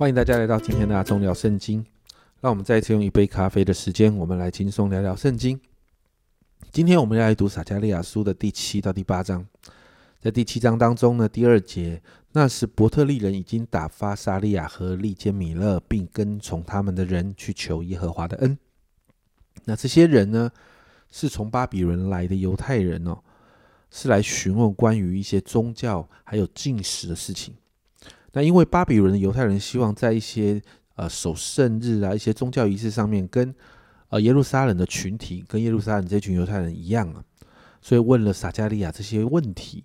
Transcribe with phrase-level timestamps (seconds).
[0.00, 1.84] 欢迎大家来到今天的中聊圣经。
[2.40, 5.60] 让我们再次用一杯咖啡的时间，我们来轻松聊聊圣经。
[6.72, 9.46] 今天我们要来读撒加利亚书的第七到第八章。
[10.18, 18.56] 在第七章当中呢，第二节，那时伯特利人已经打发撒利亚和利坚米勒，并跟从他们的人去求耶和华的恩。
[19.66, 20.50] 那这些人呢，
[21.10, 23.18] 是从巴比伦来的犹太人哦，
[23.90, 27.52] 是来询问关于一些宗教还有进食的事情。
[28.32, 30.62] 那因为巴比伦的犹太人希望在一些
[30.94, 33.52] 呃守圣日啊、一些宗教仪式上面，跟
[34.08, 37.24] 呃耶路撒冷的群体、跟耶路撒冷这群犹太人一样啊，
[37.82, 39.82] 所以问了撒加利亚这些问题。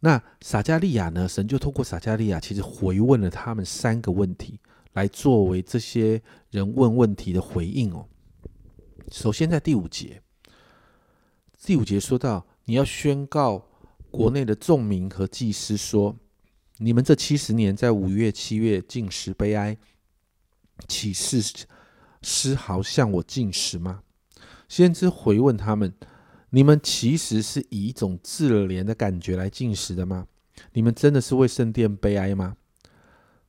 [0.00, 4.58] 那撒加利亚呢，神就通过撒加利亚，其实回问了他们三个问题，
[4.94, 8.06] 来作为这些人问问题的回应哦。
[9.12, 10.20] 首先在第五节，
[11.62, 13.64] 第五节说到，你要宣告
[14.10, 16.16] 国内的众民和祭司说。
[16.78, 19.76] 你们这七十年在五月、七月进食悲哀，
[20.88, 21.66] 岂是
[22.22, 24.02] 丝毫向我进食吗？
[24.68, 25.92] 先知回问他们：
[26.50, 30.26] 你们其实是以一种自怜的感觉来进食的吗？
[30.72, 32.56] 你们真的是为圣殿悲哀吗？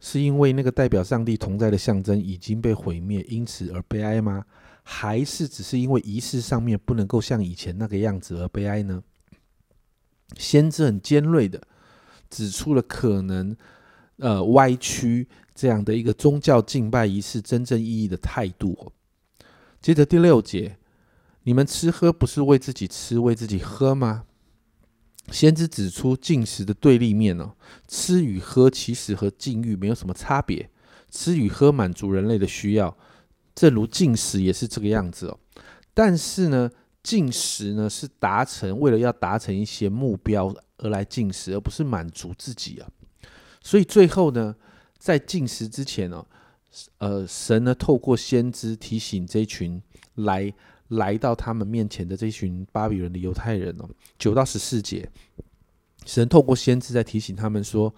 [0.00, 4.44] 是因为那个代表上帝同在的象征已经被毁灭，因此而悲哀吗？
[4.82, 9.02] 还是只是因为仪式上面不能够像以前那个样子而悲哀呢？
[10.38, 11.60] 先知很尖锐的。
[12.30, 13.54] 指出了可能，
[14.16, 18.92] 呃，歪曲这样的一个宗教敬拜仪式真正意义的态度。
[19.82, 20.78] 接着第六节，
[21.42, 24.24] 你们吃喝不是为自己吃，为自己喝吗？
[25.30, 27.52] 先知指出进食的对立面哦，
[27.86, 30.70] 吃与喝其实和禁欲没有什么差别，
[31.10, 32.96] 吃与喝满足人类的需要，
[33.54, 35.38] 正如进食也是这个样子哦。
[35.94, 36.70] 但是呢，
[37.02, 40.54] 进食呢是达成为了要达成一些目标。
[40.82, 42.88] 而来进食，而不是满足自己啊！
[43.60, 44.56] 所以最后呢，
[44.96, 46.24] 在进食之前呢，
[46.96, 49.78] 呃，神呢透过先知提醒这群
[50.14, 50.50] 来
[50.88, 53.86] 来到他们面前的这群巴比伦的犹太人哦，
[54.18, 55.06] 九到十四节，
[56.06, 57.94] 神透过先知在提醒他们说，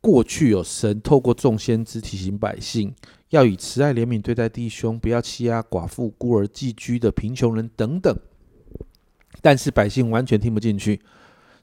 [0.00, 2.92] 过去有神透过众先知提醒百姓，
[3.30, 8.16] 要以慈爱怜悯对待弟兄，不要欺压寡妇、孤儿、寄居的贫穷人等等，
[9.42, 11.00] 但是百姓完全听不进去。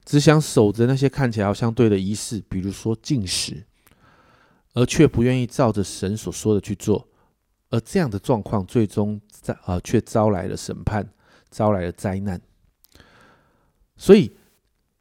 [0.04, 3.64] 只想守着那些看起来好像对的仪式，比如说进食，
[4.74, 7.08] 而却不愿意照着神所说的去做，
[7.70, 11.08] 而这样的状况最终在啊却招来了审判，
[11.50, 12.38] 招来了灾难。
[13.96, 14.36] 所以，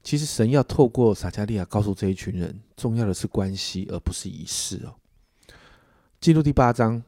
[0.02, 4.96] 其实神要透过撒加利亚告诉这一群人，重要的是关系，而不是仪式哦。
[6.23, 7.03] 进入第八章，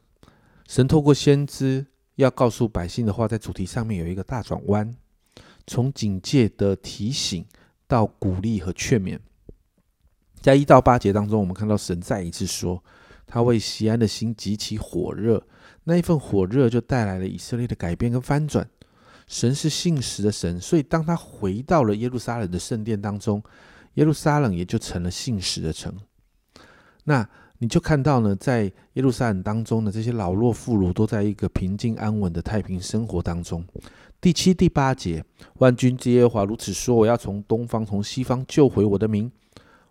[0.67, 4.93] 神透过先知要告诉百姓的话，在主题上面有一个大转弯，
[5.65, 7.45] 从警戒的提醒。
[7.87, 9.19] 到鼓励和劝勉，
[10.41, 12.83] 在一到八节当中，我们看到神再一次说，
[13.27, 15.45] 他为西安的心极其火热，
[15.83, 18.67] 那一份火热就带来了以色列的改变跟翻转。
[19.27, 23.41] 神是信实的神，所以当他回到了耶路撒冷的圣殿当中，
[23.93, 25.95] 耶路撒冷也就成了信实的城。
[27.03, 27.29] 那
[27.59, 33.65] 你就看到呢，在耶路撒冷当中的这些老弱妇孺都在一个平静安稳的太平生活当中。
[34.19, 35.23] 第七、第八节，
[35.59, 39.31] 万军之耶和华如此说：“我要从东方、从西方救回我的民，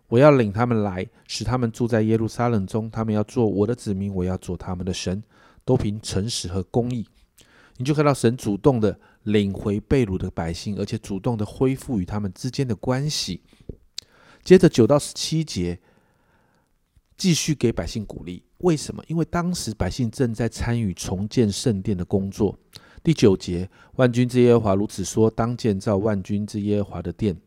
[0.09, 2.89] 我要领他们来，使他们住在耶路撒冷中。
[2.91, 5.23] 他们要做我的子民，我要做他们的神，
[5.63, 7.07] 都凭诚实和公义。”
[7.77, 13.41] 你就看到神主动的领回被掳的百姓，而且主动的恢复与他们之间的关系。
[14.43, 15.77] 接着九到十七节，
[17.17, 18.43] 继续给百姓鼓励。
[18.59, 19.03] 为什么？
[19.07, 22.57] 因为当时百姓正在参与重建圣殿的工作。
[23.03, 27.39] 第九节，万军之耶和华如此说：当建造万军之耶和华的殿，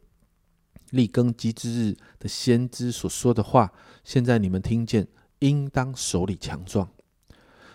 [0.91, 3.73] 立根基之日的先知所说的话，
[4.05, 5.09] 现在你们听见，
[5.41, 6.89] 应当手里强壮。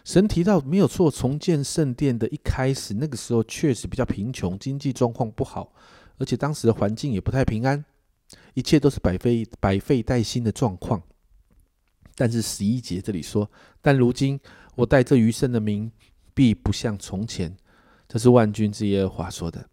[0.05, 5.73] 神提到没有错，重建圣殿的一开始，那个时候确实比较贫穷，经济状况不好，
[6.17, 7.83] 而且当时的环境也不太平安，
[8.53, 11.03] 一切都是百废百废待兴的状况。
[12.15, 13.49] 但是十一节这里说，
[13.81, 14.39] 但如今
[14.75, 15.91] 我带这余剩的民，
[16.33, 17.55] 必不像从前。
[18.07, 19.65] 这是万军之耶和华说的。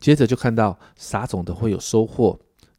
[0.00, 2.38] 接着就看到撒种的会有收获，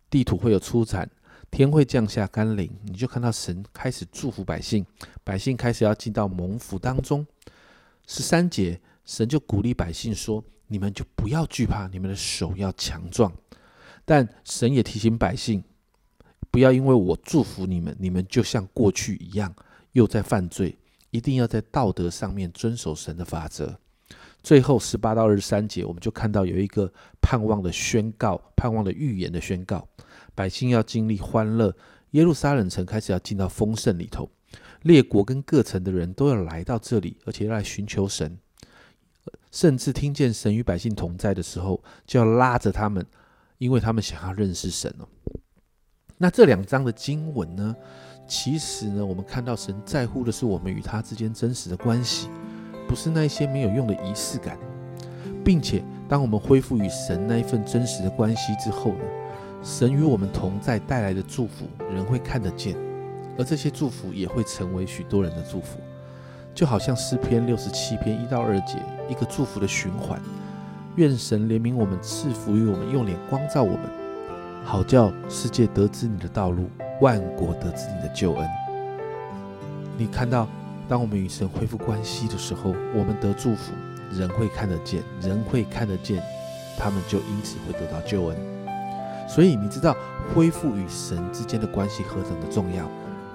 [0.09, 1.09] 地土会有出产，
[1.49, 2.69] 天会降下甘霖。
[2.83, 4.85] 你就看到神开始祝福百姓，
[5.23, 7.25] 百姓开始要进到蒙福当中。
[8.07, 13.31] 十三节，神就鼓励百姓说：“你们就不要惧怕，你们的手要强壮。”
[14.03, 15.63] 但神也提醒百姓，
[16.55, 19.53] 不要因为我祝福你们，你们就像过去一样
[19.91, 20.73] 又在犯罪，
[21.11, 23.77] 一定要在道德上面遵守神的法则。
[24.41, 26.89] 最后十八到二十三节，我们就看到有一个
[27.21, 29.85] 盼望的宣告，盼望的预言的宣告，
[30.33, 31.75] 百姓要经历欢乐，
[32.11, 34.29] 耶路撒冷城开始要进到丰盛里头。
[34.83, 38.37] 列国跟各城的人都要来到这里，而且要来寻求神，
[39.51, 43.05] 甚至听见神与百姓同在的时候，就要拉着他们，
[43.57, 45.09] 因为他们想要认识神哦。
[46.17, 47.75] 那这两章的经文呢，
[48.25, 52.29] 其实呢，我们看到神在乎的是我们与他之间真实的关系，
[52.87, 54.57] 不是那一些没有用的仪式感，
[55.43, 59.03] 并且当我们恢复与神那一份真实的关系之后呢，
[59.61, 62.77] 神与我们同在带来的祝福，人会看得见。
[63.37, 65.79] 而这些祝福也会成为许多人的祝福，
[66.53, 70.17] 就好像诗篇六十七篇一到二节一个祝福的循环。
[70.95, 73.81] 愿神怜悯我们，赐福于我们，用脸光照我们，
[74.65, 76.67] 好叫世界得知你的道路，
[76.99, 78.49] 万国得知你的救恩。
[79.95, 80.47] 你看到，
[80.89, 83.71] 当我们与神恢复关系的时候，我们得祝福，
[84.11, 86.19] 人会看得见，人会看得见，
[86.79, 88.35] 他们就因此会得到救恩。
[89.29, 89.95] 所以你知道，
[90.33, 92.89] 恢复与神之间的关系何等的重要。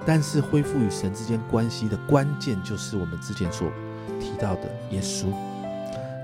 [0.05, 3.71] 但是恢复与神之间关系的关键，就是我们之前所
[4.19, 5.27] 提到的耶稣。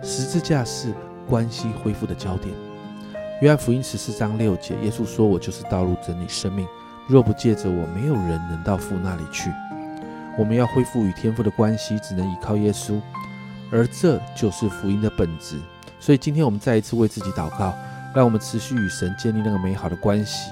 [0.03, 0.93] 十字架是
[1.29, 2.53] 关系恢复的焦点。
[3.40, 6.66] 约翰福音十四章六节，耶稣说：“我就是道路、真理、生命。
[7.06, 9.52] 若不借着我，没有人能到父那里去。”
[10.38, 12.98] 我们要恢复与天父的关系，只能依靠耶稣，
[13.70, 15.60] 而这就是福音的本质。
[16.00, 17.74] 所以今天我们再一次为自己祷告，
[18.14, 20.50] 让我们持续与神建立那个美好的关系，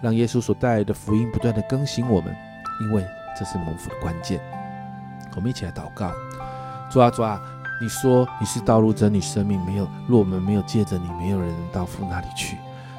[0.00, 2.34] 让耶稣所带来的福音不断的更新我们。
[2.80, 3.04] 因为
[3.38, 4.40] 这是蒙福的关键，
[5.36, 6.10] 我们一起来祷告。
[6.90, 7.40] 主啊，主啊，
[7.80, 12.56] 你说你是道路、真理、生命，没有若我们没有借着你，没有人能到父那里去。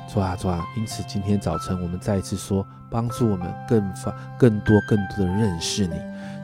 [0.08, 5.96] 主啊，主啊，因此今天早晨我们再一次说，帮助我们更发、更多、更多的认识你。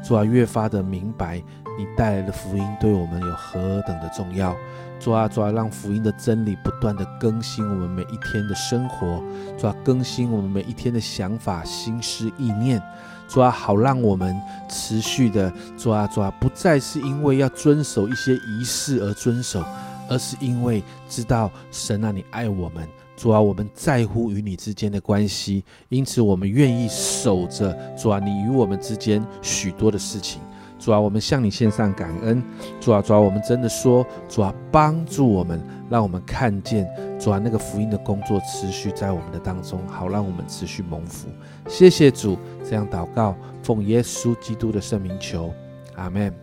[0.04, 1.42] 主啊，越发的明白
[1.82, 4.56] 你带来的福音对我们有何等的重要。
[5.00, 9.20] 抓啊，抓啊，让福音的真理不断的更新我们每一天的生活，
[9.58, 12.80] 抓，更新我们每一天的想法、心思、意念。
[13.28, 14.40] 抓，好让我们
[14.70, 19.64] 持续的抓啊抓，不再是因为要遵守一些仪式而遵守，
[20.08, 22.88] 而是因为知道神啊，你爱我们，
[23.18, 30.42] 主啊，我们在乎与你之间的关系，因此我们愿意守着主啊，你与我们之间许多的事情。
[30.82, 32.44] 主啊，我们向你献上感恩。
[32.80, 35.62] 主啊，主啊，我们真的说，主啊，帮助我们，
[35.92, 36.90] 让我们看见
[37.20, 41.28] 主啊那个福音的工作持续在我们的当中，好让我们持续蒙福。
[41.68, 42.36] 谢谢主，
[42.68, 45.54] 这样祷告，奉耶稣基督的圣名求，
[45.96, 46.34] 阿门。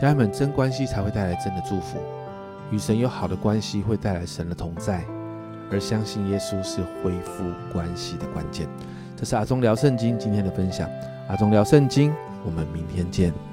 [0.00, 1.98] 家人们，真关系才会带来真的祝福，
[2.70, 5.04] 与神有好的关系会带来神的同在，
[5.70, 8.66] 而相信耶稣是恢复关系的关键。
[9.16, 10.88] 这是阿忠聊圣经今天的分享，
[11.28, 12.12] 阿忠聊圣经，
[12.44, 13.51] 我们明天见。